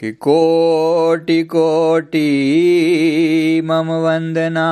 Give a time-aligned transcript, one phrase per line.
[0.00, 2.20] कि कोटि कोटि
[3.64, 4.68] मम वंदना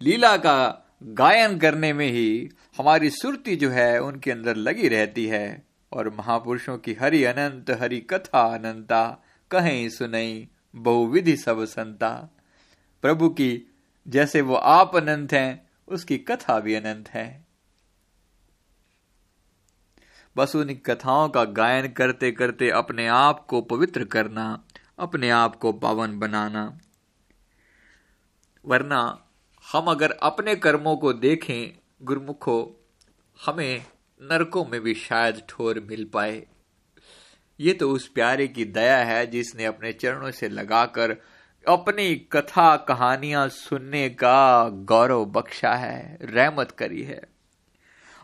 [0.02, 5.64] लीला का गायन करने में ही हमारी सुरती जो है, उनके अंदर लगी रहती है।
[5.92, 12.35] और महापुरुषों की हरि अनंत, हरि कथा अनंता, कहें सुनई बहुविधि सब संता।
[13.06, 13.76] प्रभु की,
[14.08, 17.46] जैसे वो आप अनंत हैं, उसकी कथा भी अनंत है।
[20.38, 24.64] बस उन कथाओं का गायन करते करते अपने आप को पवित्र करना,
[25.00, 26.80] अपने आप को पावन बनाना।
[28.66, 29.28] वरना
[29.72, 32.86] हम अगर अपने कर्मों को देखें, गुरुमुखो,
[33.46, 33.86] हमें
[34.22, 36.48] नरकों में भी शायद ठोर मिल पाए।
[37.60, 41.18] ये तो उस प्यारे की दया है जिसने अपने चरणों से लगाकर
[41.68, 47.22] अपनी कथा कहानियाँ सुनने का गौरव बख्शा है, रहमत करी है।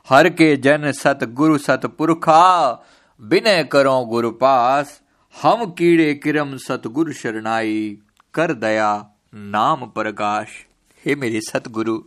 [0.09, 2.85] हर के जन सत गुरु सत पुरखा
[3.22, 5.01] विनय करो गुरु पास।
[5.41, 7.97] हम कीड़े किरम सतगुरु शरणाई,
[8.34, 10.47] कर दया नाम प्रकाश।
[11.06, 11.97] हे मेरे सतगुरु,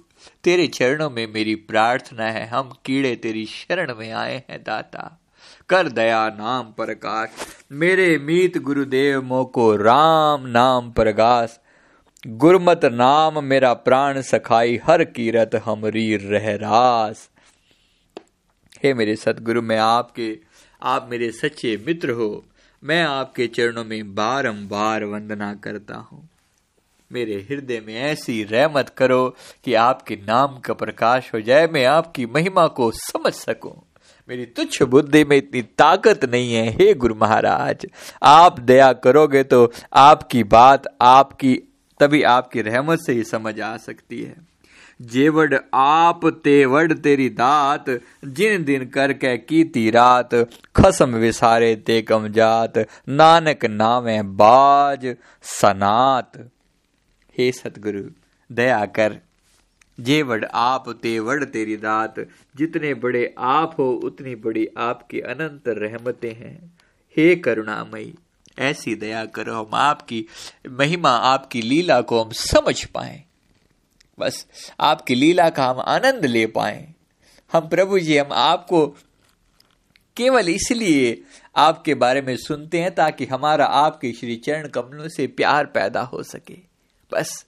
[0.45, 5.21] तेरे चरणों में मेरी प्रार्थना है, हम कीड़े तेरी शरण में आए हैं दाता।
[5.69, 7.31] कर दया नाम प्रकाश
[7.73, 11.59] मेरे मीत गुरुदेव मोको राम नाम प्रकाश
[12.27, 17.31] गुरमत नाम मेरा प्राण सखाई, हर कीरत हमरी रह रास
[18.83, 20.39] हे मेरे सतगुरु, मैं आपके,
[20.83, 22.45] आप मेरे सच्चे मित्र हो।
[22.83, 26.29] मैं आपके चरणों में बारंबार वंदना करता हूँ।
[27.13, 32.27] मेरे हृदय में ऐसी रहमत करो कि आपके नाम का प्रकाश हो जाए। मैं आपकी
[32.27, 33.94] महिमा को समझ सकूँ।
[34.29, 37.87] मेरी तुच्छ बुद्धि में इतनी ताकत नहीं है, हे गुरु महाराज।
[38.23, 41.55] आप दया करोगे तो आपकी बात आपकी,
[42.01, 44.55] तभी आपकी रहमत से ही समझ आ सकती है।
[45.03, 47.85] जेवड आप तेवड तेरी दात,
[48.25, 50.35] जिन दिन कर के की रात,
[50.77, 56.33] खसम विसारे ते कम जात, नानक नामे बाज सनात।
[57.39, 58.03] हे सतगुरु,
[58.53, 59.21] दया कर।
[60.01, 62.15] जे वड आप ते वड तेरी दात।
[62.57, 66.79] जितने बड़े आप हो, उतनी बड़ी आपकी अनंत रहमतें हैं।
[67.17, 68.15] हे करुणामयी,
[68.59, 70.27] ऐसी दया करो हम आपकी,
[70.71, 73.25] महिमा आपकी लीला को हम समझ पाए।
[74.19, 74.47] बस
[74.81, 76.89] आपकी लीला का हम आनंद ले पाए।
[77.53, 78.87] हम प्रभु जी, हम आपको
[80.17, 81.23] केवल इसलिए
[81.57, 86.23] आपके बारे में सुनते हैं ताकि हमारा आपके श्री चरण कमलों से प्यार पैदा हो
[86.23, 86.57] सके।
[87.13, 87.47] बस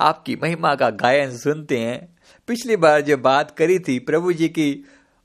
[0.00, 2.16] आपकी महिमा का गायन सुनते हैं।
[2.48, 4.72] पिछली बार जो बात करी थी प्रभु जी की,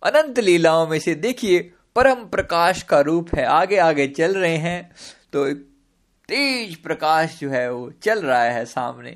[0.04, 1.60] अनंत लीलाओं में से देखिए,
[1.96, 4.92] परम प्रकाश का रूप है। आगे आगे चल रहे हैं
[5.34, 5.52] तो
[6.30, 9.12] तेज प्रकाश जो है वो चल रहा है सामने।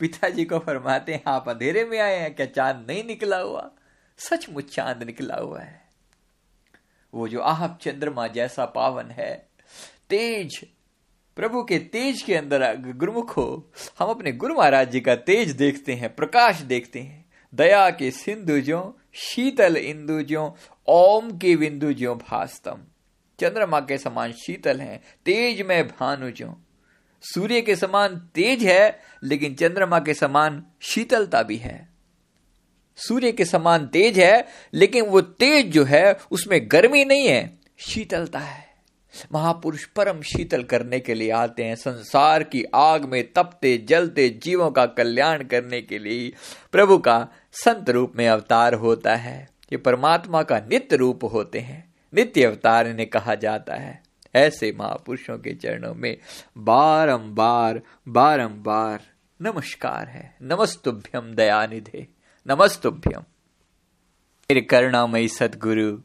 [0.00, 3.70] पिताजी को फरमाते हैं, आप अंधेरे में आए हैं, क्या चाँद नहीं निकला हुआ?
[4.18, 5.82] सचमुच चाँद निकला हुआ है।
[7.14, 9.34] वो जो आप चंद्रमा जैसा पावन है,
[10.10, 10.60] तेज
[11.36, 15.92] प्रभु के तेज के अंदर गुरुमुख हो, हम अपने गुरु महाराज जी का तेज देखते
[15.92, 20.56] हैं, प्रकाश देखते हैं। दया के सिंधु जो शीतल इंदु जो
[20.88, 22.78] ओम के बिंदु जो भास्तम।
[23.40, 26.54] चंद्रमा के समान शीतल हैं, तेज में भानु जो
[27.22, 31.88] सूर्य के समान तेज है, लेकिन चंद्रमा के समान शीतलता भी है।
[32.96, 38.38] सूर्य के समान तेज है, लेकिन वो तेज जो है, उसमें गर्मी नहीं है, शीतलता
[38.38, 38.63] है।
[39.32, 44.70] महापुरुष परम शीतल करने के लिए आते हैं। संसार की आग में तपते, जलते जीवों
[44.70, 46.32] का कल्याण करने के लिए
[46.72, 51.94] प्रभु का संत रूप में अवतार होता है। ये परमात्मा का नित्य रूप होते हैं।
[52.14, 54.02] नित्य अवतार इन्हें कहा जाता है।
[54.34, 56.16] ऐसे महापुरुषों के चरणों में
[56.58, 59.00] बारंबार बारंबार
[59.42, 62.06] नमस्कार है। नमस्तुभ्यम दयानिधे।
[62.46, 63.20] नमस्तुभ्यम
[64.50, 65.98] मेरे करुणामयी सदगुरु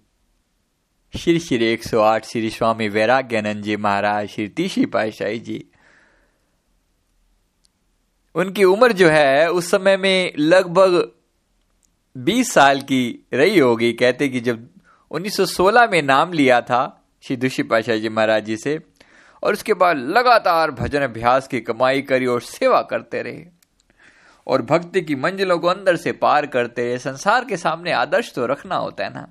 [1.13, 5.65] श्री श्री एक सौ आठ श्री स्वामी वैराग्यानंद जी महाराज, श्री तीसरी पाशाही जी।
[8.35, 11.11] उनकी उम्र जो है, उस समय में लगभग
[12.15, 14.69] 20 साल की रही होगी। कहते कि जब
[15.11, 18.79] 1916 में नाम लिया था श्री दुषी पाशाह जी महाराज जी से,
[19.43, 23.45] और उसके बाद लगातार भजन अभ्यास की कमाई करी और सेवा करते रहे,
[24.47, 28.45] और भक्ति की मंजिलों को अंदर से पार करते रहे। संसार के सामने आदर्श तो
[28.45, 29.27] रखना होता है ना।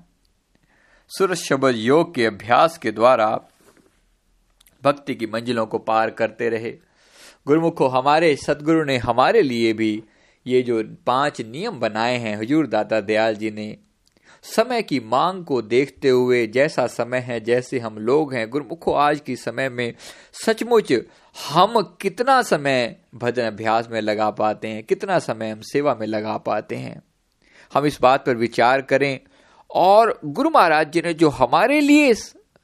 [1.17, 3.41] सुर शब्द योग के अभ्यास के द्वारा
[4.83, 6.71] भक्ति की मंजिलों को पार करते रहे।
[7.47, 10.03] गुरुमुखो, हमारे सदगुरु ने हमारे लिए भी
[10.47, 13.77] ये जो पाँच नियम बनाए हैं, हजूर दाता दयाल जी ने,
[14.43, 19.19] समय की मांग को देखते हुए, जैसा समय है, जैसे हम लोग हैं, गुरुमुखो, आज
[19.19, 19.93] की समय में
[20.45, 20.93] सचमुच
[21.49, 26.37] हम कितना समय भजन अभ्यास में लगा पाते हैं, कितना समय हम सेवा में लगा
[26.37, 27.01] पाते हैं।
[27.73, 29.19] हम इस बात पर विचार करें
[29.71, 32.15] और गुरु महाराज जी ने जो हमारे लिए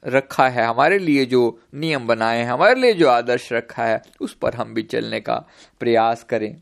[0.06, 4.34] रखा है, हमारे लिए जो नियम बनाए हैं, हमारे लिए जो आदर्श रखा है, उस
[4.34, 5.44] पर हम भी चलने का
[5.80, 6.56] प्रयास करें।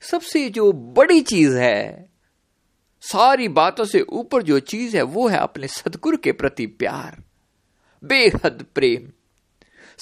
[0.00, 2.08] सबसे जो बड़ी चीज़ है,
[3.00, 7.22] सारी बातों से ऊपर जो चीज़ है, वो है अपने सदगुरु के प्रति प्यार।
[8.04, 9.12] बेहद प्रेम।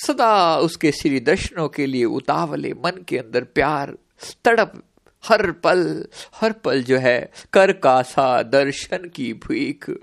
[0.06, 3.98] सदा उसके श्री दर्शनों के लिए उतावले मन के अंदर प्यार,
[4.44, 4.82] तड़प
[5.24, 9.96] हर पल हर पल जो है, कर का सा दर्शन की भूख।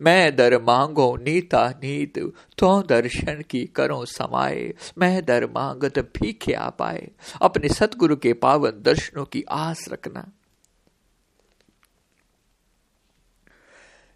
[0.00, 2.18] मैं दर मांगो नीता नीत
[2.58, 7.10] तो दर्शन की करो समाये। मैं दर मांगत भीखे आ पाए
[7.42, 10.32] अपने सतगुरु के पावन दर्शनों की आस रखना।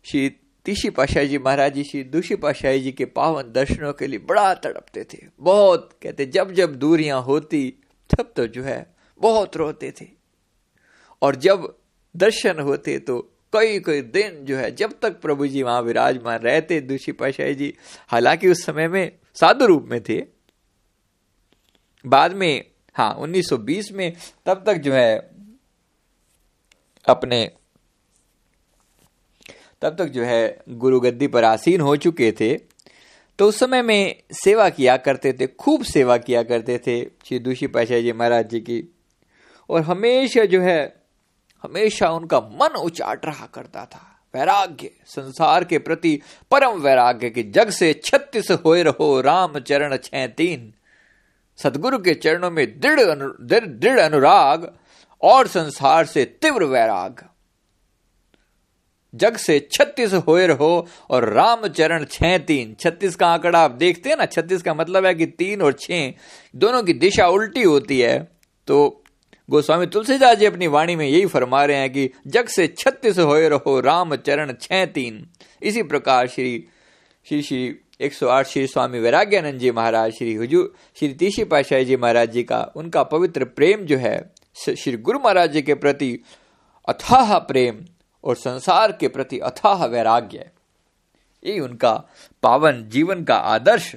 [0.04, 0.28] श्री
[0.64, 4.54] तीशी पाशाही जी महाराज जी, श्री दूषी पाशाही जी के पावन दर्शनों के लिए बड़ा
[4.54, 7.74] तड़पते थे। बहुत, कहते जब जब दूरियाँ होती,
[8.10, 10.19] तब तो जो है, बहुत रोते थे।
[11.22, 11.76] और जब
[12.16, 13.18] दर्शन होते तो
[13.52, 17.74] कई कई दिन जो है, जब तक प्रभु जी वहाँ विराजमान रहते दूषी पाशाही जी,
[18.08, 20.22] हालाँकि उस समय में साधु रूप में थे।
[22.06, 22.64] बाद में
[22.94, 25.30] हाँ 1920 में तब तक जो है,
[27.08, 27.50] अपने,
[29.82, 32.54] तब तक जो है, गुरु गद्दी पर आसीन हो चुके थे।
[33.38, 37.66] तो उस समय में सेवा किया करते थे, खूब सेवा किया करते थे श्री दूषी
[37.66, 38.96] पाशाही जी महाराज जी की।
[39.68, 40.99] और हमेशा जो है
[41.64, 46.20] हमेशा उनका मन उचाट रहा करता था। वैराग्य, संसार के प्रति
[46.50, 50.72] परम वैराग्य के जग से छत्तीस हो रहो राम चरण छह तीन
[51.58, 53.00] सदगुरु के चरणों में दृढ़
[53.64, 54.70] दृढ़ अनुराग
[55.22, 57.24] और संसार से तीव्र वैराग।
[59.14, 64.08] जग से छत्तीस हो रहो और राम चरण छह तीन छत्तीस का आंकड़ा आप देखते
[64.08, 66.12] हैं ना, छत्तीस का मतलब है कि तीन और छह,
[66.56, 68.18] दोनों की दिशा उल्टी होती है
[68.68, 68.99] तो
[69.50, 73.38] गोस्वामी तुलसीदास जी अपनी वाणी में यही फरमा रहे हैं कि जग से छत्तीस हो
[73.48, 75.26] रहो, राम चरण छह तीन।
[75.62, 76.52] इसी प्रकार श्री
[77.26, 81.84] श्री श्री एक सौ आठ श्री स्वामी वैराग्यानंद जी महाराज, श्री हुजूर श्री तीसी पाशाही
[81.84, 86.12] जी महाराज जी का उनका पवित्र प्रेम जो है श्री गुरु महाराज जी के प्रति
[86.88, 87.84] अथाह प्रेम
[88.24, 90.50] और संसार के प्रति अथाह वैराग्य
[91.42, 91.92] ये उनका
[92.42, 93.94] पावन जीवन का आदर्श।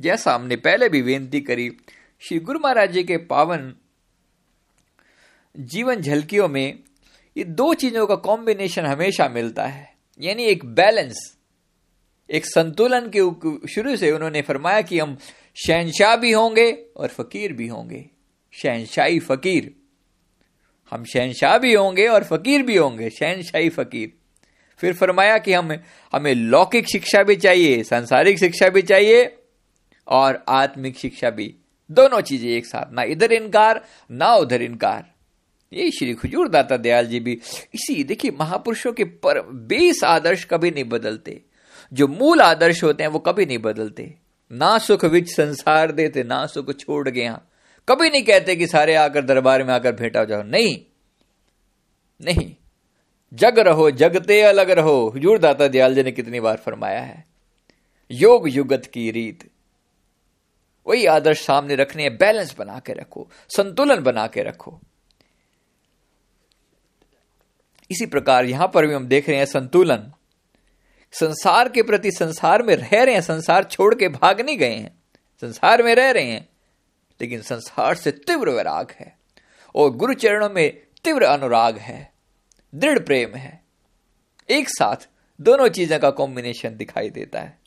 [0.00, 1.70] जैसा हमने पहले भी बेनती करी,
[2.22, 3.72] श्री गुरु महाराज जी के पावन
[5.56, 6.78] जीवन झलकियों में
[7.36, 11.36] ये दो चीज़ों का कॉम्बिनेशन हमेशा मिलता है। यानी एक बैलेंस
[12.30, 15.16] एक संतुलन के शुरू से उन्होंने फरमाया कि हम
[15.66, 18.10] शहनशाह भी होंगे और फकीर भी होंगे।
[18.52, 19.74] शहनशाही फकीर।
[20.92, 24.12] हम शहनशाह भी होंगे और फकीर भी होंगे, शहनशाही फकीर।
[24.78, 25.72] फिर फरमाया कि हम,
[26.12, 29.38] हमें लौकिक शिक्षा भी चाहिए, सांसारिक शिक्षा भी चाहिए
[30.06, 31.54] और आत्मिक शिक्षा भी।
[31.90, 35.09] दोनों चीज़ें एक साथ, ना इधर इनकार, ना उधर इनकार।
[35.72, 37.32] ये श्री खुजूर दाता दयाल जी भी,
[37.74, 41.42] इसी, देखिए, महापुरुषों के पर बेस आदर्श कभी नहीं बदलते।
[41.92, 44.14] जो मूल आदर्श होते हैं, वो कभी नहीं बदलते।
[44.52, 47.42] ना सुख विच संसार देते, ना सुख छोड़ गया।
[47.88, 50.80] कभी नहीं कहते कि सारे आकर दरबार में आकर भेटा जाओ नहीं।
[52.24, 52.54] नहीं।
[53.34, 57.24] जग रहो, जगते अलग रहो। हजूर दाता दयाल जी ने कितनी बार फरमाया है।
[58.10, 59.50] योग युगत की रीत।
[60.86, 64.80] वही आदर्श सामने रखने हैं, बैलेंस बना के रखो, संतुलन बना के रखो।
[67.90, 70.12] इसी प्रकार यहाँ पर भी हम देख रहे हैं संतुलन।
[71.12, 75.02] संसार के प्रति संसार में रह रहे हैं, संसार छोड़ के भाग नहीं गए हैं।
[75.40, 76.48] संसार में रह रहे हैं,
[77.20, 79.18] लेकिन संसार से तीव्र वैराग है
[79.74, 82.12] और गुरु चरणों में तीव्र अनुराग है,
[82.74, 83.64] दृढ़ प्रेम है।
[84.50, 85.08] एक साथ
[85.40, 87.58] दोनों चीज़ों का कॉम्बिनेशन दिखाई देता है।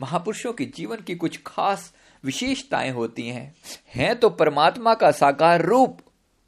[0.00, 1.92] महापुरुषों के जीवन की कुछ खास
[2.24, 3.54] विशेषताएँ होती हैं।
[3.94, 5.98] हैं तो परमात्मा का साकार रूप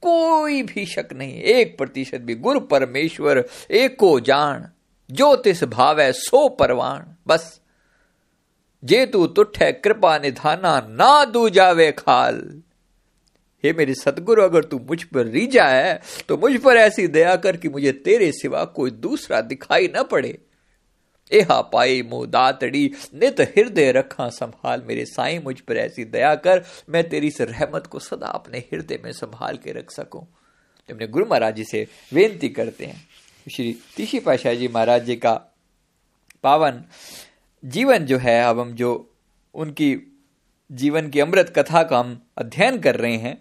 [0.03, 4.69] कोई भी शक नहीं, एक प्रतिशत भी। गुरु परमेश्वर, एक जान
[5.11, 7.61] जो तिस भाव है सो परवान बस,
[8.83, 12.41] जे तू तुठ है कृपा निधाना, ना दू जावे खाल।
[13.65, 17.57] हे मेरे सतगुरु, अगर तू मुझ पर रीजा है तो मुझ पर ऐसी दया कर
[17.57, 20.39] कि मुझे तेरे सिवा कोई दूसरा दिखाई न पड़े।
[21.33, 26.65] एहा पाई मुँह दातड़ी, नित हृदय रखा संभाल। मेरे साईं, मुझ पर ऐसी दया कर,
[26.89, 30.27] मैं तेरी इस रहमत को सदा अपने हृदय में संभाल के रख सकूँ।
[30.89, 33.09] तो अपने गुरु महाराज जी से बेनती करते हैं।
[33.55, 35.35] श्री तीशी पाशाह जी महाराज जी का
[36.43, 36.85] पावन
[37.65, 39.15] जीवन जो है, अब हम जो
[39.55, 39.97] उनकी
[40.73, 43.39] जीवन की अमृत कथा का हम अध्ययन कर रहे हैं,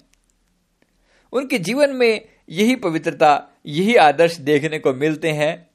[1.33, 5.66] उनके जीवन में यही पवित्रता, यही आदर्श देखने को मिलते हैं।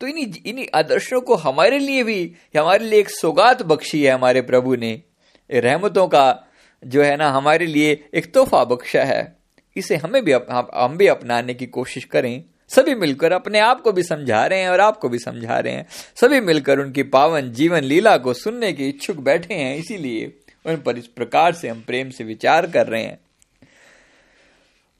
[0.00, 4.42] तो इन्हीं इन्हीं आदर्शों को हमारे लिए भी, हमारे लिए एक सौगात बख्शी है हमारे
[4.42, 5.02] प्रभु ने।
[5.50, 6.46] रहमतों का
[6.82, 9.36] जो है ना, हमारे लिए एक तोहफा बख्शा है।
[9.76, 14.02] इसे हमें भी हम भी अपनाने की कोशिश करें। सभी मिलकर अपने आप को भी
[14.02, 18.16] समझा रहे हैं और आपको भी समझा रहे हैं। सभी मिलकर उनकी पावन जीवन लीला
[18.16, 20.32] को सुनने के इच्छुक बैठे हैं, इसीलिए
[20.66, 23.18] उन पर इस प्रकार से हम प्रेम से विचार कर रहे हैं।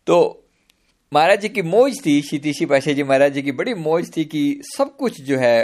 [0.07, 0.45] तो
[1.12, 4.61] महाराज जी की मौज थी शीतिशी पाशा जी, महाराज जी की बड़ी मौज थी कि
[4.64, 5.62] सब कुछ जो है,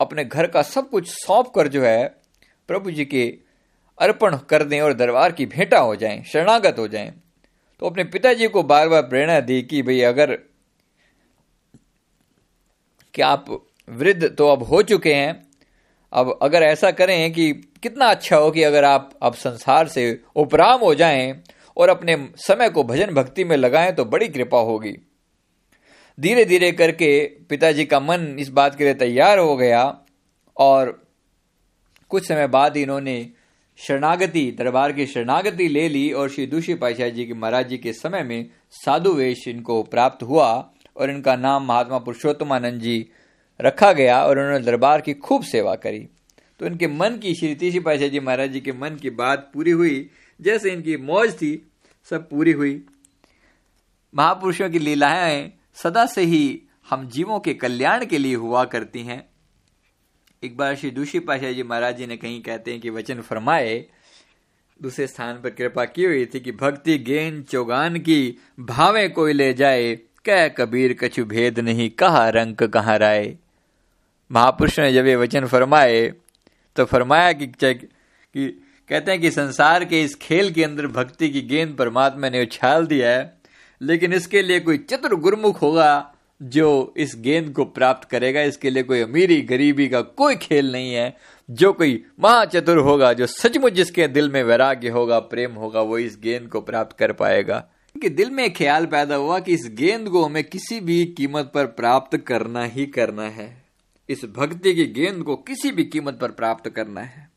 [0.00, 2.06] अपने घर का सब कुछ सौंप कर जो है,
[2.68, 3.22] प्रभु जी के
[3.98, 7.12] अर्पण कर दें और दरबार की भेंटा हो जाएँ, शरणागत हो जाएँ।
[7.82, 10.34] तो अपने पिताजी को बार बार प्रेरणा दी कि भाई अगर
[13.14, 13.44] कि आप
[13.88, 15.42] वृद्ध तो अब हो चुके हैं,
[16.12, 20.80] अब अगर ऐसा करें कि कितना अच्छा हो कि अगर आप अब संसार से उपराम
[20.80, 21.32] हो जाएँ
[21.76, 24.96] और अपने समय को भजन भक्ति में लगाएँ तो बड़ी कृपा होगी।
[26.20, 29.98] धीरे धीरे करके पिताजी का मन इस बात के लिए तैयार हो गया
[30.56, 31.02] और
[32.08, 33.30] कुछ समय बाद इन्होंने
[33.76, 37.92] शरणागति, दरबार की शरणागति ले ली और श्री दूषी पाशाह जी के महाराज जी के
[37.92, 43.10] समय में साधु वेश इनको प्राप्त हुआ और इनका नाम महात्मा पुरुषोत्तमानंद जी
[43.60, 46.08] रखा गया और उन्होंने दरबार की खूब सेवा करी।
[46.60, 49.70] तो इनके मन की, श्री तीसी पाशाह जी महाराज जी के मन की बात पूरी
[49.70, 51.72] हुई जैसे इनकी मौज थी
[52.10, 52.86] सब पूरी हुई।
[54.14, 59.28] महापुरुषों की लीलाएँ सदा से ही हम जीवों के कल्याण के लिए हुआ करती हैं।
[60.42, 63.86] एक बार श्री दूषी पाशाह जी महाराज जी ने कहीं कहते हैं कि वचन फरमाए
[64.82, 69.54] दूसरे स्थान पर कृपा की हुई थी कि भक्ति गेन चौगान की भावे कोई ले
[69.54, 73.36] जाए कह कबीर कछु भेद नहीं कहा रंग कहा राय
[74.30, 76.14] महापुरुष ने जब ये वचन फरमाए
[76.76, 81.40] तो फरमाया कि, कि कहते हैं कि संसार के इस खेल के अंदर भक्ति की
[81.40, 83.38] गेंद परमात्मा ने उछाल दिया है,
[83.82, 88.82] लेकिन इसके लिए कोई चतुर गुरमुख होगा जो इस गेंद को प्राप्त करेगा। इसके लिए
[88.82, 91.16] कोई अमीरी गरीबी का कोई खेल नहीं है।
[91.50, 96.18] जो कोई महाचतुर होगा, जो सचमुच जिसके दिल में वैराग्य होगा, प्रेम होगा, वो इस
[96.22, 97.66] गेंद को प्राप्त कर पाएगा।
[98.02, 101.66] कि दिल में ख्याल पैदा हुआ कि इस गेंद को हमें किसी भी कीमत पर
[101.66, 103.62] प्राप्त करना ही करना है।
[104.08, 107.35] इस भक्ति की गेंद को किसी भी कीमत पर प्राप्त करना है।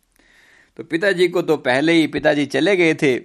[0.80, 3.20] तो पिताजी को तो पहले ही पिताजी चले गए थे।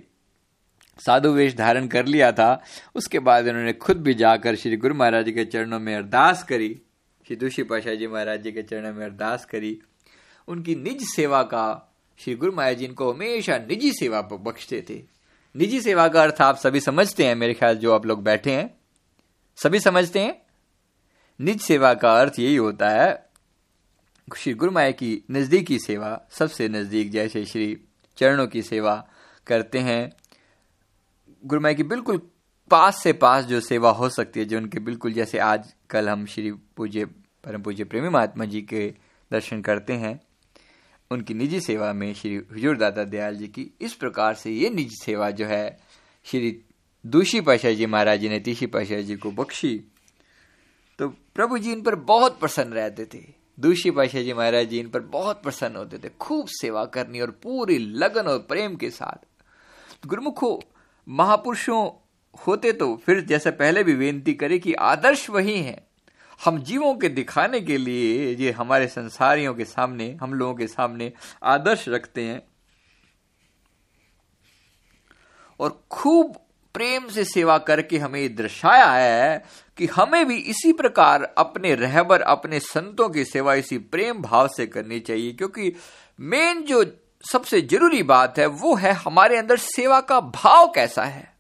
[0.99, 2.63] साधु वेश धारण कर लिया था।
[2.95, 6.81] उसके बाद उन्होंने खुद भी जाकर श्री गुरु महाराज के चरणों में अरदास करी।
[7.27, 9.79] श्री दूषी पाशाह जी महाराज जी के चरणों में अरदास करी।
[10.49, 15.03] उनकी निज सेवा का श्री गुरु महाराज जी इनको हमेशा निजी सेवा बख्शते थे।
[15.57, 18.75] निजी सेवा का अर्थ आप सभी समझते हैं, मेरे ख्याल जो आप लोग बैठे हैं।
[19.57, 20.43] सभी समझते हैं?
[21.41, 23.27] निज सेवा का अर्थ यही होता है
[24.29, 27.77] श्री गुरु माया की नज़दीकी सेवा, सबसे नज़दीक जैसे श्री
[28.17, 28.95] चरणों की सेवा
[29.47, 30.13] करते हैं।
[31.45, 32.21] गुरु माया की बिल्कुल
[32.71, 36.25] पास से पास जो सेवा हो सकती है, जो उनके बिल्कुल जैसे आज कल हम
[36.27, 38.89] श्री पूज्य, परम पूज्य प्रेमी महात्मा जी के
[39.31, 40.21] दर्शन करते हैं,
[41.11, 44.97] उनकी निजी सेवा में श्री हजूर दादा दयाल जी की इस प्रकार से ये निजी
[44.97, 45.79] सेवा जो है,
[46.25, 46.65] श्री
[47.05, 49.77] दूषी पाशाह जी महाराज जी ने तीसरी पाशाह जी को बख्शी।
[50.99, 54.89] तो प्रभु जी इन पर बहुत प्रसन्न रहते थे। दूसरी पाशाह जी महाराज जी इन
[54.89, 60.07] पर बहुत प्रसन्न होते थे, खूब सेवा करनी और पूरी लगन और प्रेम के साथ।
[60.07, 60.61] गुरुमुखो,
[61.07, 61.91] महापुरुषों
[62.47, 65.87] होते तो फिर जैसे पहले भी बेनती करे कि आदर्श वही है।
[66.41, 71.13] हम जीवों के दिखाने के लिए ये हमारे संसारियों के सामने, हम लोगों के सामने
[71.43, 72.43] आदर्श रखते हैं।
[75.61, 76.37] और खूब
[76.75, 79.45] प्रेम से सेवा करके हमें दर्शाया है
[79.77, 84.67] कि हमें भी इसी प्रकार अपने रहबर, अपने संतों की सेवा इसी प्रेम भाव से
[84.67, 85.73] करनी चाहिए, क्योंकि
[86.21, 86.85] मेन जो
[87.33, 91.33] सबसे ज़रूरी बात है, वो है हमारे अंदर सेवा का भाव कैसा है।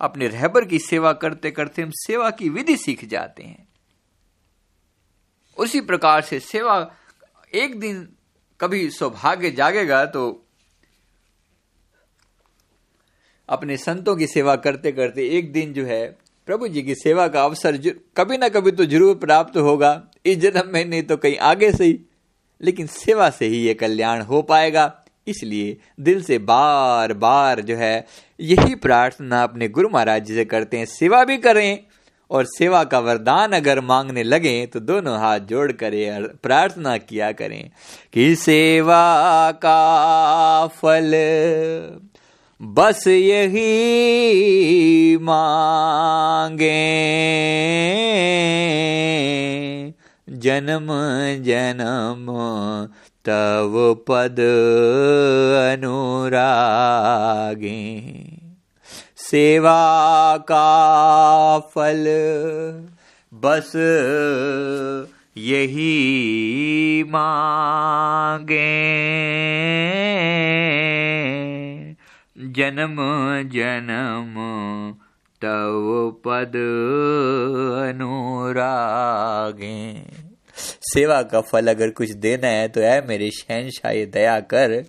[0.00, 3.68] अपने रहबर की सेवा करते करते हम सेवा की विधि सीख जाते हैं।
[5.56, 6.90] उसी प्रकार से सेवा
[7.54, 8.08] एक दिन
[8.60, 10.45] कभी सौभाग्य जागेगा तो
[13.48, 16.04] अपने संतों की सेवा करते करते एक दिन जो है,
[16.48, 17.76] प्रभु जी की सेवा का अवसर
[18.16, 19.90] कभी ना कभी तो ज़रूर प्राप्त होगा।
[20.26, 21.98] इस जन्म में नहीं तो कहीं आगे से ही।
[22.60, 24.92] लेकिन सेवा से ही ये कल्याण हो पाएगा।
[25.26, 28.06] इसलिए दिल से बार बार जो है,
[28.40, 31.78] यही प्रार्थना अपने गुरु महाराज जी से करते हैं। सेवा भी करें
[32.30, 35.92] और सेवा का वरदान अगर मांगने लगे तो दोनों हाथ जोड़ कर
[36.42, 37.70] प्रार्थना किया करें
[38.12, 41.12] कि सेवा का फल
[42.60, 46.74] बस यही मांगे।
[50.30, 50.86] जन्म
[51.42, 52.26] जन्म
[53.24, 54.36] तव पद
[55.72, 58.02] अनुरागे।
[59.16, 62.04] सेवा का फल
[63.34, 63.72] बस
[65.36, 69.06] यही मांगे।
[72.56, 72.96] जन्म
[73.52, 74.34] जन्म,
[75.42, 76.52] तव पद
[77.90, 80.02] अनुरागे।
[80.94, 84.84] सेवा का फल अगर कुछ देना है तो है मेरे शहनशाह दया कर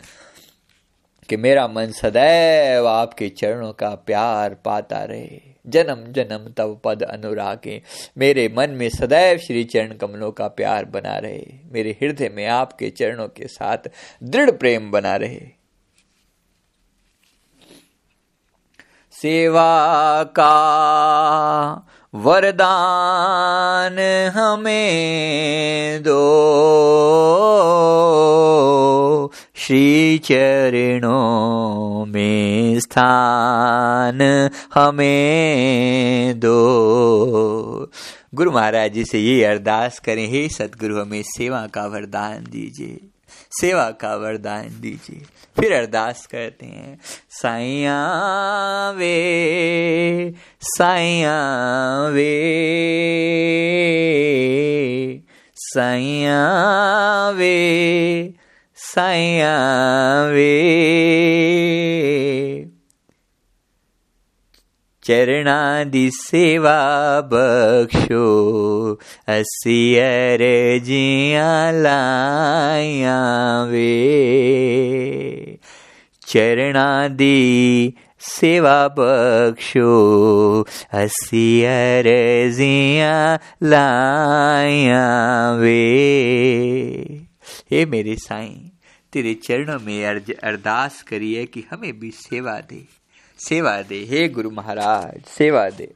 [1.29, 7.81] कि मेरा मन सदैव आपके चरणों का प्यार पाता रहे। जन्म जन्म, तव पद अनुरागे।
[8.17, 12.89] मेरे मन में सदैव श्री चरण कमलों का प्यार बना रहे। मेरे हृदय में आपके
[12.89, 13.77] चरणों के साथ
[14.23, 15.56] दृढ़ प्रेम बना रहे।
[19.21, 20.53] सेवा का
[22.15, 26.17] वरदान हमें दो।
[29.55, 37.91] श्री चरणों में स्थान हमें दो।
[38.33, 43.16] गुरु महाराज जी से ये अरदास करें, हे सतगुरु, हमें सेवा का वरदान दीजिए।
[43.61, 45.21] सेवा का वरदान दीजिए।
[45.59, 47.99] फिर अरदास करते हैं साइया
[48.91, 51.37] वे साइया
[52.09, 52.33] वे
[55.55, 56.41] साइया
[57.31, 58.33] वे
[58.75, 59.55] साइया
[60.33, 60.53] वे।
[65.07, 66.77] चरणादि सेवा
[67.21, 68.27] बख्शो।
[69.27, 70.39] असियर
[70.83, 73.19] जिया लाया
[73.63, 73.87] वे।
[76.27, 79.89] चरणादि सेवा बख्शो।
[80.93, 82.03] असियर
[82.51, 85.85] जिया लाया वे।
[87.71, 88.77] हे मेरे साईं,
[89.13, 92.96] तेरे चरणों में अर्ज़ अरदास करिए कि हमें भी सेवा दे।
[93.39, 95.93] सेवा दे, हे गुरु महाराज, सेवा दे।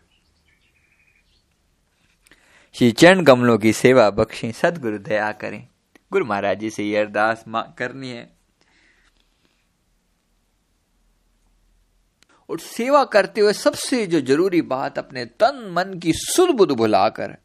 [2.74, 5.68] श्री चरण कमलों की सेवा बख्शे, सदगुरु दया करें।
[6.12, 8.30] गुरु महाराज जी से ये अरदास करनी है।
[12.50, 17.38] और सेवा करते हुए सबसे जो ज़रूरी बात अपने तन मन की सुध बुध भुलाकर,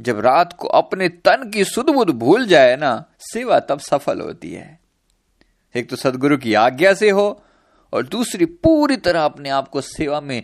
[0.00, 4.52] जब रात को अपने तन की सुध बुध भूल जाए ना, सेवा तब सफल होती
[4.52, 4.80] है।
[5.74, 7.44] एक तो सदगुरु की आज्ञा से हो
[7.92, 10.42] और दूसरी पूरी तरह अपने आप को सेवा में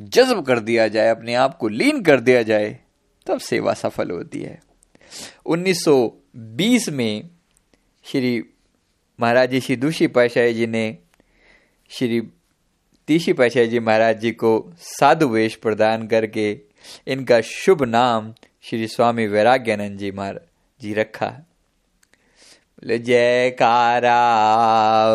[0.00, 2.80] जज्ब कर दिया जाए, अपने आप को लीन कर दिया जाए,
[3.26, 4.60] तब सेवा सफल होती है।
[5.46, 7.30] 1920 में
[8.04, 8.44] श्री
[9.20, 10.98] महाराज जी श्री दूषी पाशाही जी ने
[11.90, 12.20] श्री
[13.06, 16.60] तीशी पाशाही जी महाराज जी को साधु वेश प्रदान करके
[17.06, 21.46] इनका शुभ नाम श्री स्वामी वैराग्यानंद जी महाराज जी रखा।
[22.84, 24.40] जयकारा,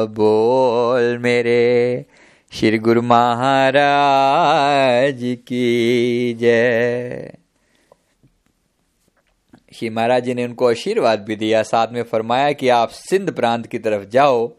[0.06, 2.06] बोल मेरे।
[2.54, 7.34] श्री गुरु महाराज की जय।
[9.74, 13.68] श्री महाराज जी ने उनको आशीर्वाद भी दिया, साथ में फरमाया कि आप सिंध प्रांत
[13.68, 14.52] की तरफ़ जाओ।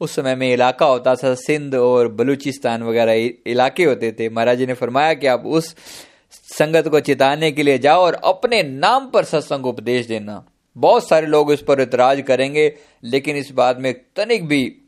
[0.00, 4.66] उस समय में इलाका होता था, सिंध और बलूचिस्तान वगैरह इलाके होते थे। महाराज जी
[4.66, 5.76] ने फरमाया कि आप उस
[6.30, 10.44] संगत को चिताने के लिए जाओ और अपने नाम पर सत्संग उपदेश देना।
[10.78, 12.72] बहुत सारे लोग इस पर इतराज करेंगे,
[13.04, 14.82] लेकिन इस बात में तनिक भी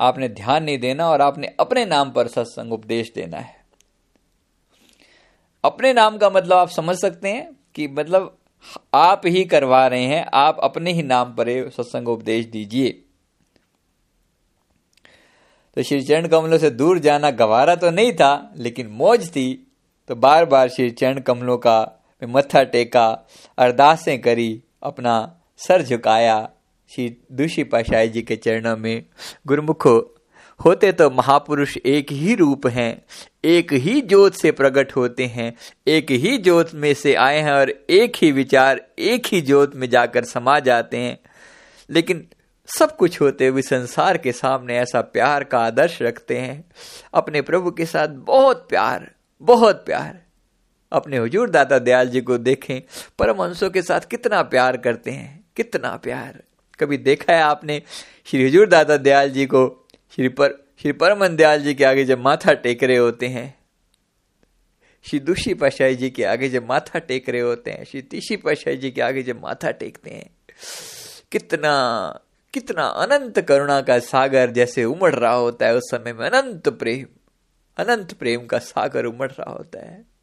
[0.00, 3.62] आपने ध्यान नहीं देना और आपने अपने नाम पर सत्संग उपदेश देना है।
[5.64, 8.36] अपने नाम का मतलब आप समझ सकते हैं कि मतलब
[8.94, 12.90] आप ही करवा रहे हैं, आप अपने ही नाम पर सत्संग उपदेश दीजिए।
[15.76, 19.72] तो श्री चरण कमलों से दूर जाना गवारा तो नहीं था, लेकिन मौज थी।
[20.08, 23.06] तो बार बार श्री चरण कमलों का मत्था टेका,
[23.58, 26.50] अरदासें करी अपना सर झुकाया।
[26.90, 29.04] श्री दूषी पाशाही जी के चरणों में
[29.46, 30.14] गुरुमुखो,
[30.64, 33.04] होते तो महापुरुष एक ही रूप हैं,
[33.44, 35.54] एक ही ज्योत से प्रकट होते हैं,
[35.86, 39.90] एक ही ज्योत में से आए हैं और एक ही विचार, एक ही ज्योत में
[39.90, 41.18] जाकर समा जाते हैं।
[41.90, 42.28] लेकिन
[42.66, 46.64] सब कुछ होते हुए संसार के सामने ऐसा प्यार का आदर्श रखते हैं।
[47.14, 49.10] अपने प्रभु के साथ बहुत प्यार
[49.42, 50.23] बहुत प्यार।
[50.94, 52.80] अपने हुजूर दाता दयाल जी को देखें
[53.18, 56.42] परमहंसों के साथ कितना प्यार करते हैं, कितना प्यार।
[56.80, 57.82] कभी देखा है आपने
[58.26, 62.18] श्री हुजूर दाता दयाल जी को, श्री पर, श्री परमन दयाल जी के आगे जब
[62.18, 63.54] माथा टेक रहे होते हैं?
[65.04, 68.76] श्री दुषी पाशाही जी के आगे जब माथा टेक रहे होते हैं, श्री तीसी पाशाही
[68.76, 70.30] जी के आगे जब माथा टेकते हैं,
[71.32, 71.72] कितना
[72.52, 77.06] कितना अनंत करुणा का सागर जैसे उमड़ रहा होता है उस समय में, अनंत प्रेम
[77.76, 80.13] अनंत प्रेम का सागर उमड़ रहा होता है।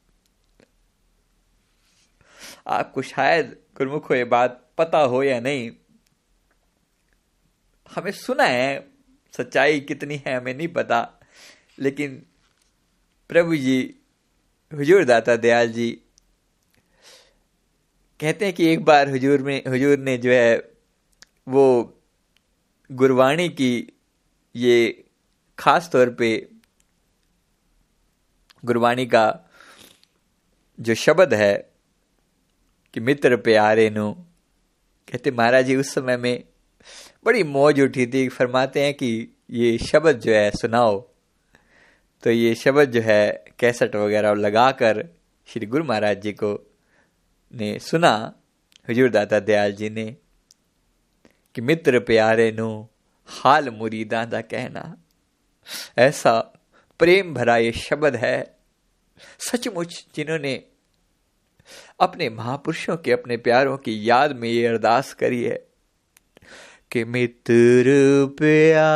[2.67, 5.71] आपको शायद गुरुमुख ये बात पता हो या नहीं,
[7.95, 8.87] हमें सुना है,
[9.33, 11.19] सच्चाई कितनी है हमें नहीं पता,
[11.79, 12.23] लेकिन
[13.29, 13.95] प्रभु जी,
[14.73, 15.91] हुजूर दाता दयाल जी,
[18.19, 20.55] कहते हैं कि एक बार हुजूर में, हुजूर ने जो है,
[21.47, 21.97] वो
[22.91, 23.93] गुरवाणी की
[24.55, 25.03] ये
[25.59, 26.47] खास तौर पे
[28.65, 29.49] गुरवाणी का
[30.79, 31.70] जो शब्द है
[32.93, 34.13] कि मित्र प्यारे नु।
[35.11, 36.43] कहते, महाराज जी, उस समय में
[37.25, 41.09] बड़ी मौज उठी थी। फरमाते हैं कि ये शब्द जो है, सुनाओ।
[42.23, 45.09] तो ये शब्द जो है, कैसेट वगैरह लगाकर
[45.47, 46.77] श्री गुरु महाराज जी को
[47.53, 48.35] ने सुना।
[48.89, 50.15] हजूर दाता दयाल जी ने
[51.55, 52.87] कि, मित्र प्यारे नु,
[53.27, 54.97] हाल मुरीदा का कहना।
[55.97, 56.39] ऐसा
[56.99, 58.57] प्रेम भरा ये शब्द है।
[59.39, 60.63] सचमुच जिन्होंने
[61.99, 65.67] अपने महापुरुषों के, अपने प्यारों की याद में ये अरदास करी है
[66.91, 67.85] कि मित्र
[68.37, 68.91] प्यारे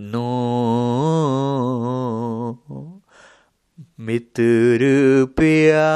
[0.00, 0.30] नो,
[4.00, 4.78] मित्र
[5.36, 5.88] प्यारे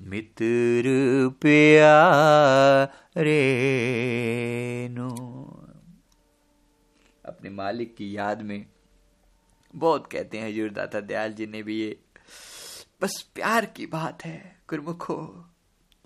[0.00, 0.84] मित्र
[1.40, 3.28] प्यारे
[4.90, 5.10] नो।
[7.24, 8.66] अपने मालिक की याद में
[9.76, 11.98] बहुत कहते हैं हजूर दाता दयाल जी ने भी ये,
[13.02, 15.46] बस प्यार की बात है, गुरमुखो।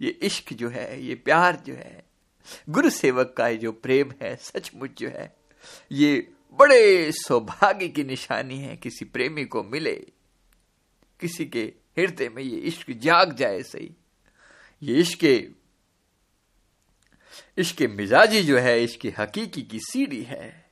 [0.03, 2.05] ये इश्क जो है, ये प्यार जो है,
[2.71, 5.40] गुरु सेवक का जो प्रेम है, सचमुच जो है
[5.91, 9.95] ये बड़े सौभाग्य की निशानी है किसी प्रेमी को मिले,
[11.21, 11.63] किसी के
[11.99, 13.91] हृदय में ये इश्क जाग जाए सही।
[14.83, 15.25] ये इश्क
[17.59, 20.71] इश्क मिजाजी जो है इसकी हकीकी की सीढ़ी है।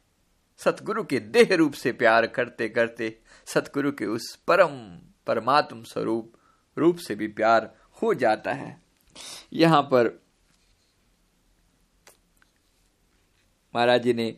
[0.60, 3.16] सतगुरु के देह रूप से प्यार करते करते
[3.48, 4.76] सतगुरु के उस परम
[5.26, 6.32] परमात्म स्वरूप,
[6.76, 7.70] रूप से भी प्यार
[8.02, 8.80] हो जाता है।
[9.52, 10.08] यहाँ पर
[13.74, 14.36] महाराज जी ने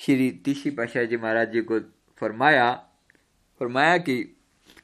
[0.00, 1.80] श्री तीसी पाशाह जी महाराज जी को
[2.16, 2.72] फरमाया
[3.60, 4.36] फरमाया कि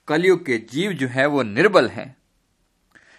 [0.08, 2.16] कलयुग के जीव जो है वो निर्बल हैं।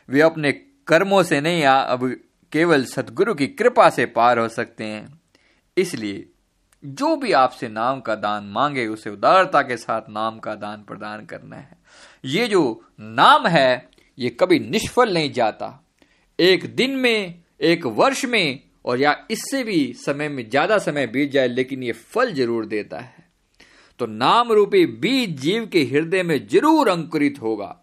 [0.10, 0.52] वे अपने
[0.88, 2.16] कर्मों से नहीं आ, अब
[2.52, 5.22] केवल सदगुरु की कृपा से पार हो सकते हैं।
[5.78, 6.30] इसलिए
[6.86, 11.26] जो भी आपसे नाम का दान मांगे, उसे उदारता के साथ नाम का दान प्रदान
[11.26, 11.78] करना है।
[12.26, 15.86] ये जो नाम है, ये कभी निष्फल नहीं जाता।
[16.40, 21.32] एक दिन में, एक वर्ष में और या इससे भी समय में ज़्यादा समय बीत
[21.32, 23.24] जाए, लेकिन ये फल ज़रूर देता है।
[24.00, 27.76] तो नाम रूपी बीज जीव के हृदय में ज़रूर अंकुरित होगा।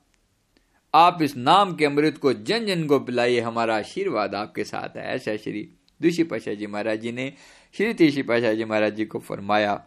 [0.95, 5.05] आप इस नाम के अमृत को जन जन को पिलाइए, हमारा आशीर्वाद आपके साथ है।
[5.07, 5.69] ऐसा श्री
[6.01, 7.33] दूषी पाशाह जी महाराज जी ने,
[7.75, 9.81] श्री तीसी पाशाह जी महाराज जी को फरमाया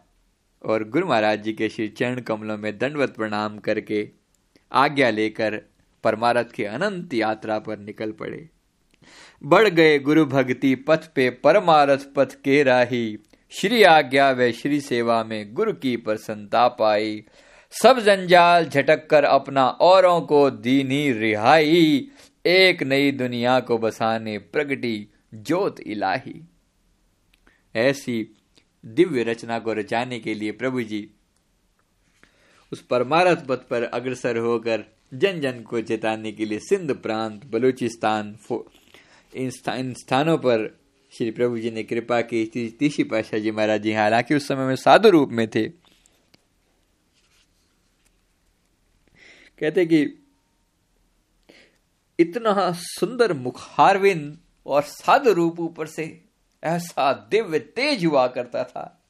[0.64, 4.08] और गुरु महाराज जी के श्री चरण कमलों में दंडवत प्रणाम करके
[4.72, 5.60] आज्ञा लेकर
[6.04, 8.48] परमारथ की अनंत यात्रा पर निकल पड़े।
[9.42, 13.18] बढ़ गए गुरु भक्ति पथ पे परमारथ पथ के राही।
[13.50, 17.24] श्री आज्ञा व श्री सेवा में गुरु की प्रसन्नता पाई।
[17.82, 22.08] सब जंजाल झटक कर अपना औरों को दीनी रिहाई।
[22.46, 26.44] एक नई दुनिया को बसाने प्रगटी ज्योत इलाही।
[27.76, 28.36] ऐसी
[28.86, 31.10] दिव्य रचना को रचाने के लिए प्रभु जी
[32.72, 38.36] उस परमारथ पथ पर अग्रसर होकर जन जन को चेताने के लिए सिंध प्रांत बलूचिस्तान
[39.36, 40.80] इन, इन स्थानों पर
[41.12, 42.44] श्री प्रभु जी ने कृपा की।
[42.78, 45.68] तीसरी पाशाह जी महाराज जी हालाँकि उस समय में साधु रूप में थे।
[49.58, 50.24] कहते कि
[52.18, 56.24] इतना सुंदर मुखारविंद और साधु रूप ऊपर से
[56.64, 59.02] ऐसा दिव्य तेज हुआ करता था।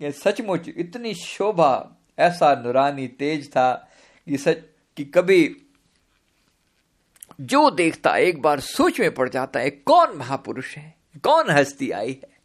[0.00, 3.90] ये सचमुच इतनी शोभा ऐसा नुरानी तेज था
[4.26, 4.58] कि सच
[4.96, 5.65] कि कभी
[7.40, 10.94] जो देखता एक बार सोच में पड़ जाता है, कौन महापुरुष है?
[11.22, 12.36] कौन हस्ती आई है?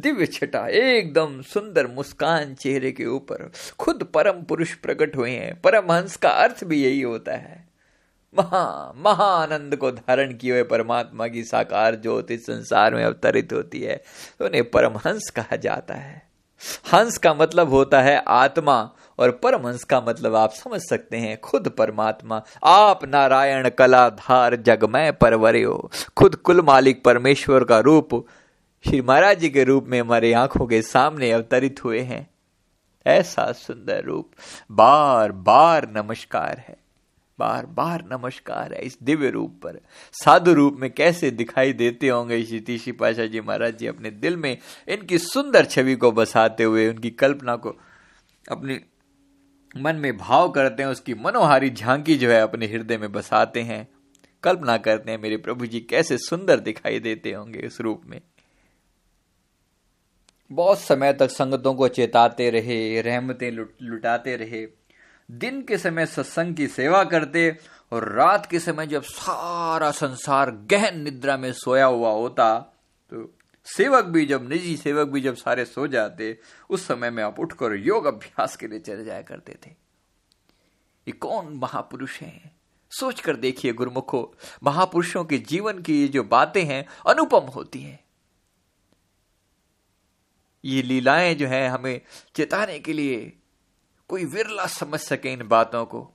[0.00, 6.16] दिव्य छटा एकदम सुंदर मुस्कान चेहरे के ऊपर खुद परम पुरुष प्रकट हुए हैं। परमहंस
[6.16, 7.68] का अर्थ भी यही होता है।
[8.38, 14.02] महा, महानंद को धारण किए हुए परमात्मा की साकार ज्योति संसार में अवतरित होती है।
[14.38, 16.30] तो उन्हें परमहंस कहा जाता है।
[16.92, 21.68] हंस का मतलब होता है आत्मा। और परमहंस का मतलब आप समझ सकते हैं, खुद
[21.68, 28.26] परमात्मा, आप नारायण कला धार जगमय परवरे हो। खुद कुल मालिक परमेश्वर का रूप,
[28.86, 32.30] श्री महाराज जी के रूप में हमारे आँखों के सामने अवतरित हुए हैं।
[33.06, 34.30] ऐसा सुंदर रूप
[34.70, 36.76] बार बार नमस्कार है
[37.38, 39.80] बार बार नमस्कार है इस दिव्य रूप पर।
[40.12, 44.58] साधु रूप में कैसे दिखाई देते होंगे श्री पाशा जी महाराज जी अपने दिल में?
[44.88, 47.76] इनकी सुंदर छवि को बसाते हुए, उनकी कल्पना को
[48.50, 48.80] अपनी
[49.76, 53.88] मन में भाव करते हैं, उसकी मनोहारी झांकी जो है अपने हृदय में बसाते हैं।
[54.42, 58.20] कल्पना करते हैं, मेरे प्रभु जी कैसे सुंदर दिखाई देते होंगे इस रूप में।
[60.52, 63.50] बहुत समय तक संगतों को चेताते रहे, रहमतें
[63.82, 64.66] लुटाते रहे।
[65.30, 67.58] दिन के समय सत्संग की सेवा करते
[67.92, 72.58] और रात के समय जब सारा संसार गहन निद्रा में सोया हुआ होता
[73.10, 73.38] तो
[73.76, 76.38] सेवक भी जब, निजी सेवक भी जब सारे सो जाते,
[76.70, 79.70] उस समय में आप उठकर योग अभ्यास के लिए चले जाया करते थे।
[81.08, 82.56] ये कौन महापुरुष हैं?
[82.90, 88.04] सोच कर देखिए गुरुमुखो, महापुरुषों के जीवन की ये जो बातें हैं, अनुपम होती हैं।
[90.64, 92.00] ये लीलाएँ जो है हमें
[92.36, 93.38] चेताने के लिए
[94.08, 96.14] कोई विरला समझ सके इन बातों को।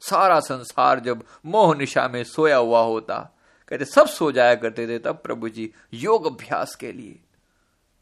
[0.00, 3.30] सारा संसार जब मोह निशा में सोया हुआ होता
[3.68, 7.18] कहते, सब सो जाया करते थे तब प्रभु जी योग अभ्यास के लिए।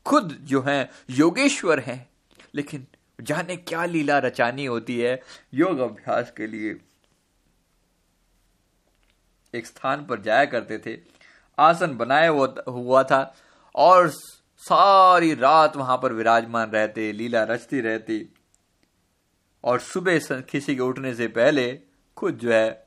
[0.06, 2.10] खुद जो है, योगेश्वर हैं,
[2.54, 2.86] लेकिन
[3.20, 5.22] जाने क्या लीला रचानी होती है,
[5.54, 6.80] योग अभ्यास के लिए
[9.54, 10.98] एक स्थान पर जाया करते थे।
[11.58, 12.28] आसन बनाया
[12.68, 13.36] हुआ था
[13.74, 14.08] और
[14.56, 18.34] सारी रात वहाँ पर विराजमान रहते, लीला रचती रहती।
[19.64, 21.80] और सुबह किसी के उठने से पहले
[22.16, 22.81] खुद जो है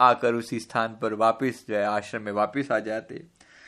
[0.00, 3.22] आकर उसी स्थान पर वापस जो है आश्रम में वापस आ जाते।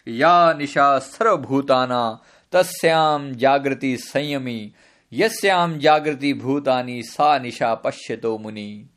[0.08, 4.72] या निशा सर्वभूताना तस्याम जागृति संयमी
[5.12, 8.88] यस्याम जागृति भूतानी, सा निशा पश्यतो मुनि।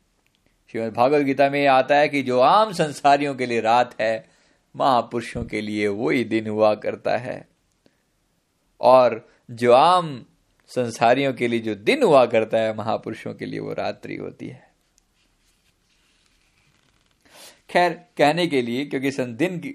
[0.72, 4.28] श्रीमद भागवत गीता में आता है कि जो आम संसारियों के लिए रात है,
[4.76, 7.48] महापुरुषों के लिए वही दिन हुआ करता है।
[8.80, 10.26] और जो आम
[10.66, 14.65] संसारियों के लिए जो दिन हुआ करता है, महापुरुषों के लिए वो रात्रि होती है।
[17.70, 19.68] खैर, कहने के लिए, क्योंकि दिन की,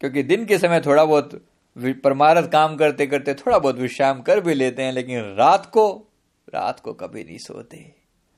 [0.00, 1.44] क्योंकि दिन के समय थोड़ा बहुत
[1.78, 6.06] परमारथ काम करते करते थोड़ा बहुत विश्राम कर भी लेते हैं, लेकिन रात को
[6.54, 7.94] रात को कभी नहीं सोते।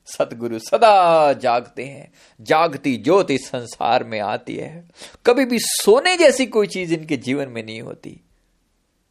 [0.06, 4.88] सतगुरु सदा जागते हैं, जागती ज्योति संसार में आती है।
[5.26, 8.20] कभी भी सोने जैसी कोई चीज़ इनके जीवन में नहीं होती।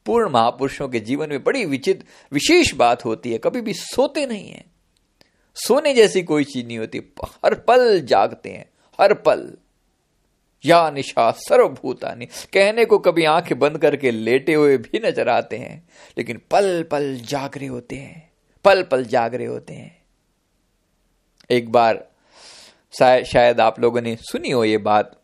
[0.05, 4.49] पूर्ण महापुरुषों के जीवन में बड़ी विचित्र विशेष बात होती है, कभी भी सोते नहीं
[4.49, 4.65] है।
[5.55, 7.01] सोने जैसी कोई चीज़ नहीं होती,
[7.45, 8.65] हर पल जागते हैं,
[9.01, 9.57] हर पल।
[10.63, 15.87] या निशा सर्वभूतानी। कहने को कभी आँखें बंद करके लेटे हुए भी नज़र आते हैं,
[16.17, 18.29] लेकिन पल पल जागरे होते हैं
[18.65, 19.97] पल पल जागरे होते हैं।
[21.49, 22.05] एक बार
[22.93, 25.15] शायद आप लोगों ने सुनी हो ये बात।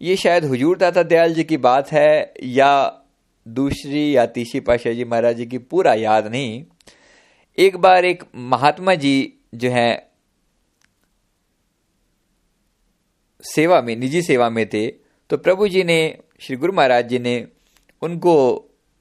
[0.00, 3.02] ये शायद हुजूर दाता दयाल जी की बात है, या
[3.46, 6.64] दूसरी या तीसरी पाशाह जी महाराज जी की पूरा याद नहीं।
[7.58, 10.05] एक बार एक महात्मा जी जो है
[13.44, 14.86] सेवा में, निजी सेवा में थे
[15.30, 17.46] तो प्रभु जी ने, श्री गुरु महाराज जी ने
[18.02, 18.34] उनको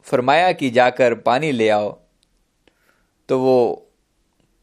[0.07, 1.91] फरमाया कि जाकर पानी ले आओ।
[3.29, 3.87] तो वो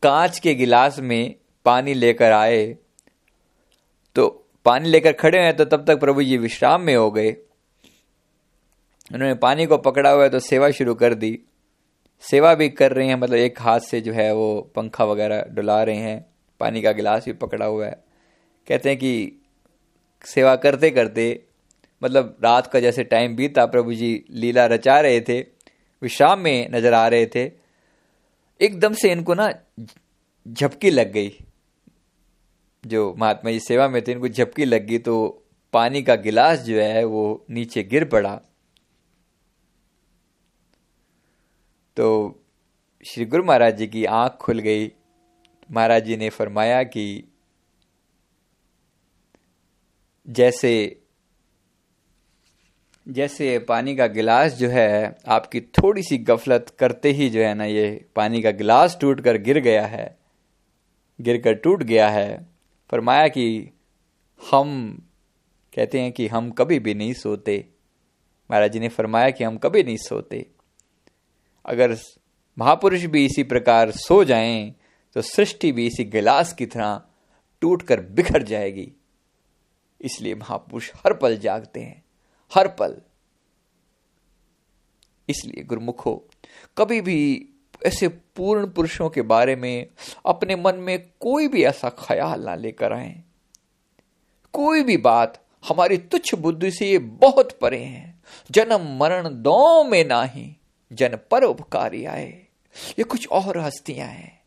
[0.03, 1.35] कांच के गिलास में
[1.67, 2.65] पानी लेकर आए।
[4.17, 4.29] तो
[4.67, 7.31] पानी लेकर खड़े हैं तो तब तक प्रभु जी विश्राम में हो गए।
[9.11, 11.39] उन्होंने पानी को पकड़ा हुआ है तो सेवा शुरू कर दी।
[12.25, 15.83] सेवा भी कर रहे हैं मतलब एक हाथ से जो है वो पंखा वगैरह डुला
[15.83, 16.25] रहे हैं,
[16.61, 18.03] पानी का गिलास भी पकड़ा हुआ है।
[18.69, 19.39] कहते हैं कि
[20.25, 21.25] सेवा करते करते
[22.03, 25.41] मतलब रात का जैसे टाइम बीता, प्रभु जी लीला रचा रहे थे
[26.03, 27.51] विश्राम में नज़र आ रहे थे,
[28.61, 29.53] एकदम से इनको ना
[30.47, 31.33] झपकी लग गई।
[32.85, 36.81] जो महात्मा जी सेवा में थे, इनको झपकी लग गई तो पानी का गिलास जो
[36.81, 38.35] है, वो नीचे गिर पड़ा।
[41.97, 42.09] तो
[43.05, 44.91] श्री गुरु महाराज जी की आँख खुल गई।
[45.71, 47.25] महाराज जी ने फरमाया कि
[50.29, 50.99] जैसे
[53.07, 57.65] जैसे पानी का गिलास जो है, आपकी थोड़ी सी गफलत करते ही जो है ना,
[57.65, 60.19] ये पानी का गिलास टूट कर गिर गया है
[61.21, 62.47] गिर कर टूट गया है।
[62.91, 63.71] फरमाया कि
[64.51, 65.03] हम,
[65.75, 67.69] कहते हैं कि हम कभी भी नहीं सोते।
[68.51, 70.47] महाराज जी ने फरमाया कि हम कभी नहीं सोते।
[71.65, 71.97] अगर
[72.59, 74.75] महापुरुष भी इसी प्रकार सो जाएँ
[75.17, 77.01] तो सृष्टि भी इसी गिलास की तरह
[77.63, 78.93] टूट कर बिखर जाएगी।
[80.03, 82.05] इसलिए महापुरुष हर पल जागते हैं,
[82.55, 82.97] हर पल।
[85.29, 86.29] इसलिए गुरुमुखो,
[86.79, 87.49] कभी भी
[87.87, 89.87] ऐसे पूर्ण पुरुषों के बारे में
[90.27, 93.23] अपने मन में कोई भी ऐसा ख्याल ना लेकर आए।
[94.53, 100.05] कोई भी बात हमारी तुच्छ बुद्धि से ये बहुत परे हैं। जन्म मरण दो में
[100.05, 100.57] ना ही
[100.93, 102.47] जन पर उपकारी आए।
[102.89, 104.42] ये कुछ और हस्तियाँ हैं।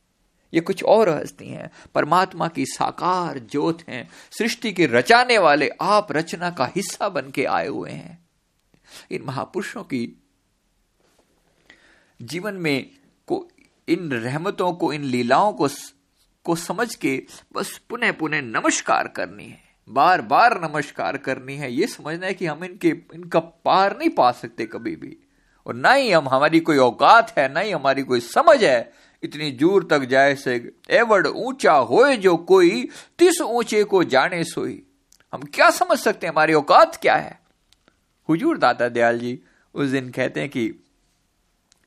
[0.54, 6.12] ये कुछ और हस्ती हैं। परमात्मा की साकार ज्योत हैं। सृष्टि के रचाने वाले आप
[6.12, 8.26] रचना का हिस्सा बन के आए हुए हैं।
[9.12, 10.24] इन महापुरुषों की
[12.22, 12.90] जीवन में
[13.28, 13.48] को
[13.88, 15.68] इन रहमतों को, इन लीलाओं को
[16.44, 21.88] को समझ के बस पुनः पुनः नमस्कार करनी है। बार बार नमस्कार करनी है। ये
[21.88, 25.18] समझना है कि हम इनके, इनका पार नहीं पा सकते कभी भी।
[25.66, 29.50] और ना ही हम, हमारी कोई औकात है, ना ही हमारी कोई समझ है इतनी
[29.52, 30.56] दूर तक जाए से
[30.90, 32.88] एवड ऊँचा होए जो कोई
[33.20, 34.82] तिस ऊँचे को जाने सोई।
[35.34, 37.40] हम क्या समझ सकते हैं हमारी औकात क्या है?
[38.30, 39.40] हुजूर दाता दयाल जी
[39.76, 40.70] उस दिन कहते हैं कि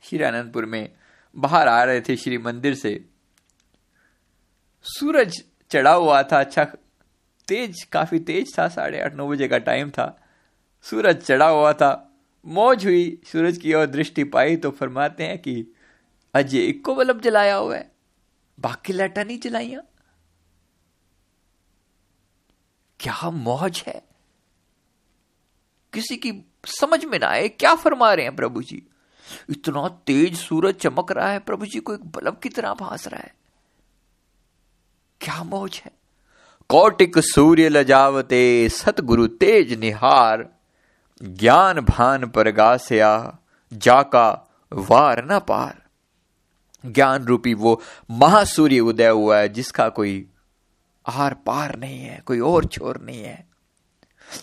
[0.02, 0.88] श्री आनंदपुर में
[1.36, 3.00] बाहर आ रहे थे श्री मंदिर से।
[4.86, 6.64] सूरज चढ़ा हुआ था अच्छा
[7.48, 10.20] तेज, काफ़ी तेज था, साढ़े आठ नौ बजे का टाइम था।
[10.82, 11.90] सूरज चढ़ा हुआ था,
[12.46, 15.54] मौज हुई, सूरज की ओर दृष्टि पाई तो फरमाते हैं कि
[16.34, 17.92] अजय इको बल्ब जलाया हुआ है।
[18.60, 19.82] बाकी लाइटा नहीं जलाइया।
[23.00, 24.02] क्या मौज है?
[25.92, 26.32] किसी की
[26.64, 28.86] समझ में ना आए, क्या फरमा रहे हैं प्रभु जी?
[29.50, 33.20] इतना तेज सूरज चमक रहा है, प्रभु जी को एक बल्ब की तरह भास रहा
[33.20, 33.34] है।
[35.20, 35.90] क्या मौज है?
[36.68, 40.48] कौटिक सूर्य लजावते, सतगुरु तेज निहार।
[41.22, 43.38] ज्ञान भान पर गास्या,
[43.72, 45.87] जाका वार न पार।
[46.86, 50.26] ज्ञान रूपी वो महासूर्य उदय हुआ है, जिसका कोई
[51.06, 53.48] आर पार नहीं है, कोई और छोर नहीं है।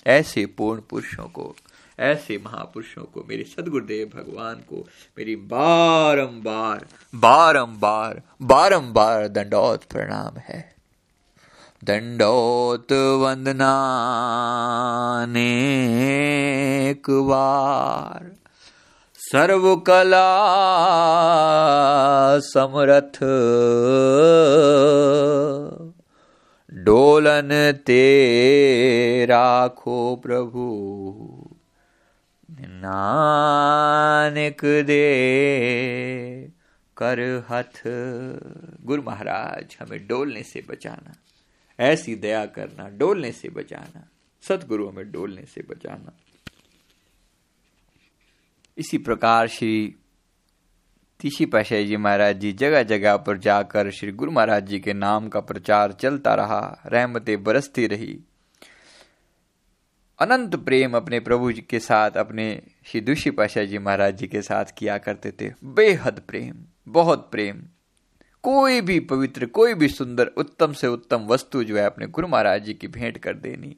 [0.08, 1.56] ऐसे पूर्ण पुरुषों को,
[2.00, 10.76] ऐसे महापुरुषों को, मेरे सदगुरुदेव भगवान को, मेरी बारंबार बारंबार बारंबार दंडौत प्रणाम है।
[11.84, 13.74] दंडौत वंदना
[15.38, 18.44] एक बार।
[19.31, 20.39] सर्व कला
[22.39, 23.19] समरथ।
[26.73, 31.11] डोलन ते राखो प्रभु।
[32.61, 36.49] नानक दे
[36.97, 37.81] कर हथ।
[38.81, 41.13] गुरु महाराज, हमें डोलने से बचाना।
[41.79, 44.07] ऐसी दया करना, डोलने से बचाना।
[44.41, 46.11] सतगुरु हमें डोलने से बचाना।
[48.77, 49.95] इसी प्रकार श्री
[51.19, 55.27] तीसी पाशाही जी महाराज जी जगह जगह पर जाकर श्री गुरु महाराज जी के नाम
[55.27, 58.19] का प्रचार चलता रहा, रहमतें बरसती रही।
[60.19, 64.41] अनंत प्रेम अपने प्रभु जी के साथ, अपने श्री दुषी पाशाह जी महाराज जी के
[64.41, 66.55] साथ किया करते थे। बेहद प्रेम,
[66.88, 67.63] बहुत प्रेम।
[68.43, 72.63] कोई भी पवित्र, कोई भी सुंदर, उत्तम से उत्तम वस्तु जो है अपने गुरु महाराज
[72.63, 73.75] जी की भेंट कर देनी।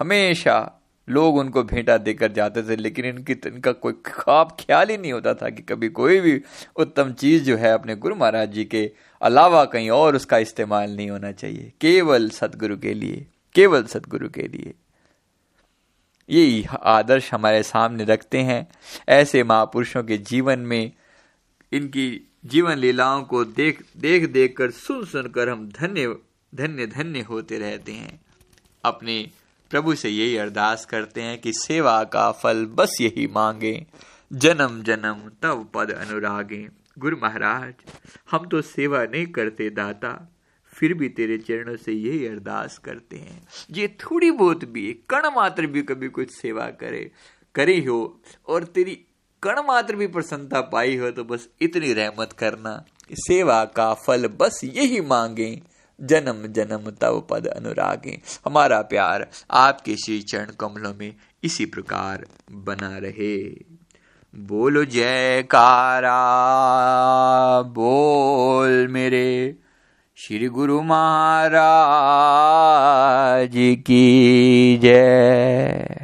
[0.00, 5.12] हमेशा लोग उनको भेंटा देकर जाते थे, लेकिन इनकी, इनका कोई खाब ख्याल ही नहीं
[5.12, 6.40] होता था कि कभी कोई भी
[6.76, 8.90] उत्तम चीज़ जो है अपने गुरु महाराज जी के
[9.22, 14.42] अलावा कहीं और उसका इस्तेमाल नहीं होना चाहिए। केवल सदगुरु के लिए, केवल सदगुरु के
[14.42, 14.74] लिए।
[16.30, 18.68] यही आदर्श हमारे सामने रखते हैं।
[19.08, 20.92] ऐसे महापुरुषों के जीवन में
[21.72, 26.16] इनकी जीवन लीलाओं को देख देख देख कर सुन, सुनकर हम धन्य
[26.54, 28.20] धन्य धन्य होते रहते हैं।
[28.84, 29.30] अपने
[29.72, 33.74] प्रभु से यही अरदास करते हैं कि सेवा का फल बस यही मांगे,
[34.30, 36.66] जन्म जन्म तब पद अनुरागे।
[36.98, 37.72] गुरु महाराज,
[38.30, 40.10] हम तो सेवा नहीं करते दाता,
[40.72, 45.66] फिर भी तेरे चरणों से यही अरदास करते हैं। ये थोड़ी बहुत भी, कण मात्र
[45.66, 47.10] भी कभी कुछ सेवा करे,
[47.54, 48.98] करी हो और तेरी
[49.42, 52.82] कण मात्र भी प्रसन्नता पाई हो तो बस इतनी रहमत करना
[53.20, 55.50] सेवा का फल बस यही मांगे।
[56.00, 61.14] जन्म जन्म तव पद अनुरागे। हमारा प्यार आपके श्री चरण कमलों में
[61.44, 63.72] इसी प्रकार बना रहे।
[64.34, 66.42] बोलो, जयकारा,
[67.62, 69.56] बोल मेरे
[70.16, 76.01] श्री गुरु महाराज की जय।